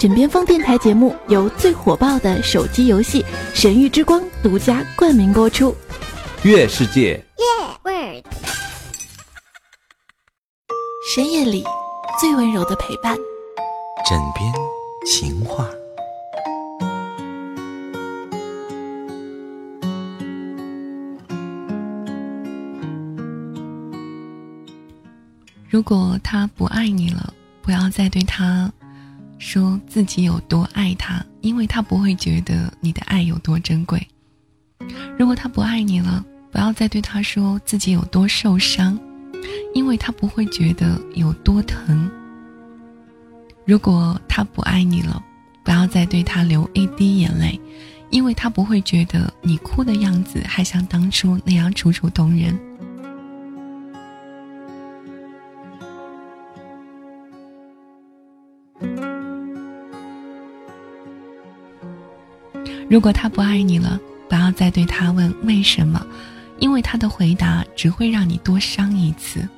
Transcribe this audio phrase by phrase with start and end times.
[0.00, 5.76] 枕边风电台节目由最火爆的手机游戏《神域之光》独家冠名播出。
[6.42, 7.22] 月世界，
[11.14, 11.62] 深夜里
[12.18, 13.14] 最温柔的陪伴。
[14.08, 14.50] 枕边
[15.04, 15.68] 情话。
[25.68, 28.72] 如果他不爱你了，不要再对他
[29.40, 34.06] 说自己有多爱他，因为他不会觉得你的爱有多珍贵。
[35.18, 36.22] 如果他不爱你了，
[36.52, 39.00] 不要再对他说自己有多受伤，
[39.74, 42.08] 因为他不会觉得有多疼。
[43.64, 45.22] 如果他不爱你了，
[45.64, 47.58] 不要再对他流一滴眼泪，
[48.10, 52.58] 因为他不会觉得你哭的样子还像当初那样楚楚动人。
[62.90, 66.04] 如果他不爱你了，不要再对他问为什么，
[66.58, 69.48] 因为他的回答只会让你多伤一次。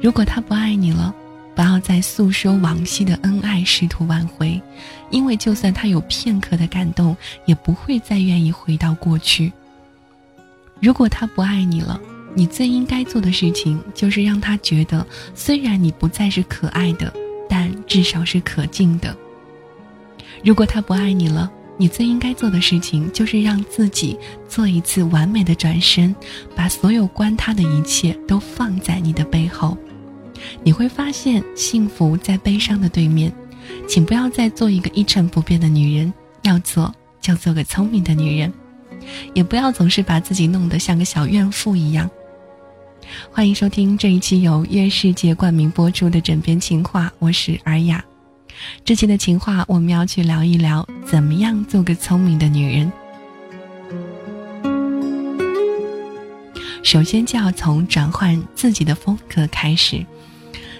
[0.00, 1.12] 如果他不爱你了，
[1.56, 4.62] 不要再诉说往昔的恩爱，试图挽回，
[5.10, 9.52] 因为就算他有片刻的感动，也不会再愿意回到过去。
[10.80, 12.00] 如果他不爱你了，
[12.32, 17.12] 你最应该做的事情就是让他觉得，虽然你不再是可爱的，
[17.48, 19.16] 但至少是可敬的。
[20.44, 26.14] 如果他不爱你了，你最应该做的事情，就是让自己做一次完美的转身，
[26.54, 29.78] 把所有关他的一切都放在你的背后。
[30.62, 33.32] 你会发现，幸福在悲伤的对面。
[33.86, 36.12] 请不要再做一个一成不变的女人，
[36.42, 38.52] 要做就做个聪明的女人，
[39.34, 42.10] 也不要总是把自己弄得像个小怨妇一样。
[43.30, 48.02] 欢迎收听这一期由月世界冠名播出的枕边情话，我是尔雅。
[48.84, 52.90] 这期的情话，我们要去聊一聊怎么样做个聪明的女人。
[56.82, 60.04] 首先就要从转换自己的风格开始。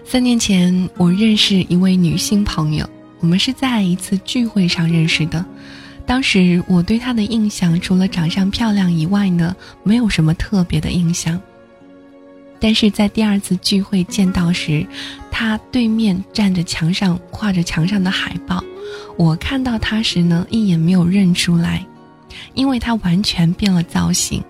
[0.05, 2.89] 三年前，我认识一位女性朋友，
[3.21, 5.45] 我们是在一次聚会上认识的。
[6.06, 11.39] 当时我对她的印象，除了长相漂亮以外呢，没有什么特别的印象。
[12.61, 14.87] 但是在第二次聚会见到时，
[15.31, 18.63] 他对面站着墙上画着墙上的海报，
[19.17, 21.87] 我看到他时呢，一眼没有认出来，
[22.55, 24.43] 因为他完全变了造型。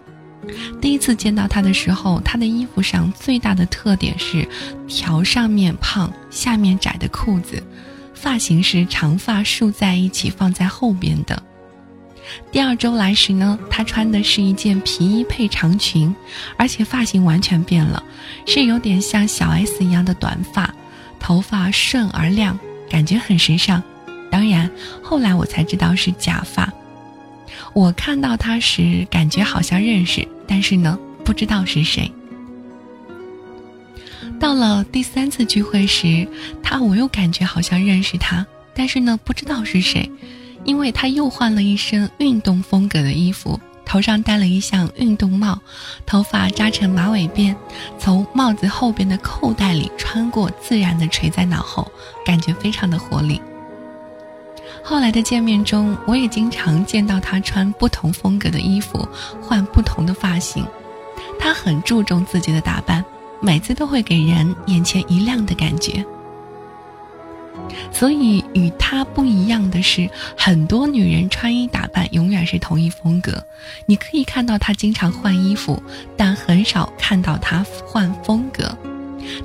[0.80, 4.48] 第一次见到他的时候，他的衣服上最大的特点是
[4.86, 7.62] 条上面胖、下面窄的裤子，
[8.14, 11.42] 发型是长发竖在一起放在后边的。
[12.50, 16.14] 第二周来时呢，她穿的是一件皮衣配长裙，
[16.56, 18.02] 而且发型完全变了，
[18.46, 20.74] 是有点像小 S 一样的短发，
[21.18, 22.58] 头发顺而亮，
[22.88, 23.82] 感觉很时尚。
[24.30, 24.70] 当然，
[25.02, 26.72] 后来我才知道是假发。
[27.72, 32.10] 我看到她时，感觉好像认识，但是呢，不知道是谁。
[34.38, 36.28] 到了第三次聚会时，
[36.62, 40.10] 她我又感觉好像认识她，但是呢，不知道是谁。
[40.64, 45.58] 因为他又换了一身运动风格的衣服，头上戴了一项运动帽，
[46.04, 47.54] 头发扎成马尾辫，
[47.98, 51.90] 从帽子后边的扣带里穿过，自然的垂在脑后，
[52.24, 53.40] 感觉非常的活力。
[54.82, 59.06] 后来的见面中，我也经常见到他穿不同风格的衣服，
[59.42, 60.64] 换不同的发型。
[61.38, 63.04] 他很注重自己的打扮，
[63.40, 66.04] 每次都会给人眼前一亮的感觉。
[67.92, 73.42] 所以与她不一样的是，很多女人穿衣打扮永远是同一风格。
[73.86, 75.82] 你可以看到她经常换衣服，
[76.16, 78.76] 但很少看到她换风格。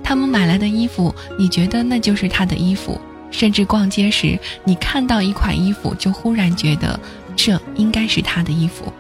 [0.04, 3.00] 她们买来的衣服，你觉得那就是她的衣服。
[3.32, 7.00] 甚至逛街时，你看到一款衣服，就忽然觉得
[7.36, 8.94] 这应该是她的衣服。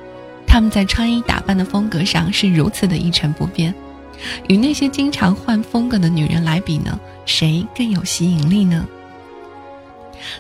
[0.47, 3.73] 她们在穿衣打扮的风格上是如此的一成不变。
[4.47, 8.85] 与那些经常换风格的女人来比呢，谁更有吸引力呢？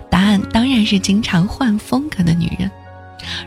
[0.09, 2.69] 答案当然是经常换风格的女人。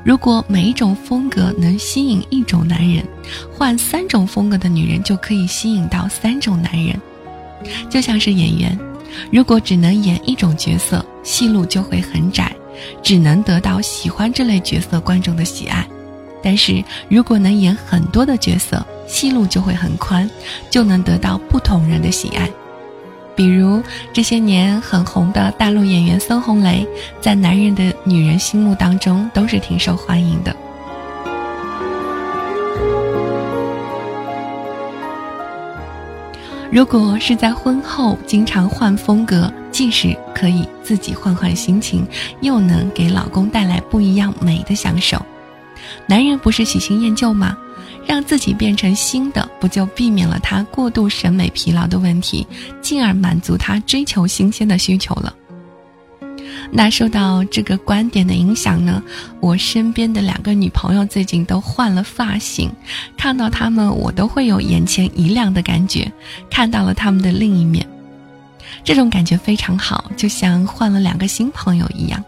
[0.03, 3.05] 如果每一种风格能吸引一种男人，
[3.53, 6.99] 换三种风格的女人就可以吸引到三种男人。
[7.91, 8.79] 就像是演员，
[9.31, 12.55] 如果只能演一种角色，戏路就会很窄，
[13.03, 15.85] 只能得到喜欢这类角色观众的喜爱；
[16.43, 20.31] 但是如果能演很多的角色，戏路就会很宽，
[20.71, 22.49] 就能得到不同人的喜爱。
[23.37, 26.87] 比如这些年很红的大陆演员孙红雷，
[27.21, 30.57] 在男人的女人心目当中都是挺受欢迎的。
[36.73, 42.07] 如果是在婚后经常换风格，既是可以自己换换心情，
[42.41, 45.17] 又能给老公带来不一样美的享受。
[46.07, 47.57] 男人不是喜新厌旧吗？
[48.07, 52.47] 让自己变成新的，不就避免了他过度审美疲劳的问题，
[52.81, 55.35] 进而满足他追求新鲜的需求了？
[56.73, 59.03] 那受到这个观点的影响呢，
[59.41, 62.71] 我身边的两个女朋友最近都换了发型，
[63.17, 66.11] 看到她们我都会有眼前一亮的感觉，
[66.51, 67.87] 看到了她们的另一面，
[68.83, 72.25] 这种感觉非常好，就像换了两个新朋友一样。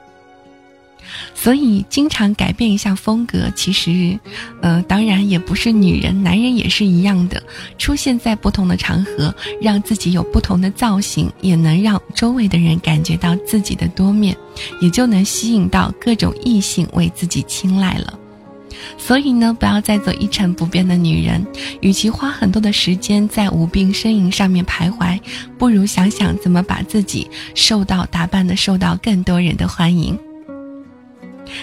[1.40, 4.18] 所以，经常改变一下风格，其实，
[4.60, 7.40] 呃，当然也不是女人，男人也是一样的。
[7.78, 9.32] 出现在不同的场合，
[9.62, 14.36] 让自己有不同的造型，也能让周围的人感觉到自己的多面，
[14.80, 18.18] 也就能吸引到各种异性为自己青睐了。
[18.98, 21.46] 所以呢，不要再做一成不变的女人。
[21.80, 25.16] 与其花很多的时间在无病呻吟上面徘徊，
[25.56, 30.18] 不如想想怎么把自己受到打扮的受到更多人的欢迎。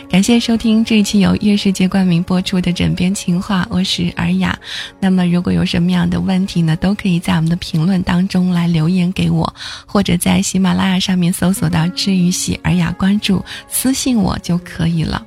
[0.09, 4.57] 感谢收听这一期由月世界冠名播出的枕边情话，我是尔雅。
[4.99, 9.53] 那么如果有什么样的问题呢，都可以在我们的评论当中来留言给我，
[9.85, 15.25] 或者在喜马拉雅上面搜索到“治愈系尔雅”，关注私信我就可以了。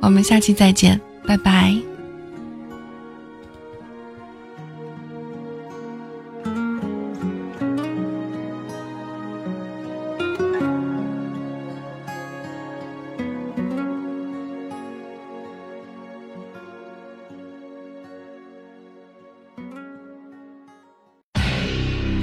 [0.00, 1.95] 我们下期再见，拜拜。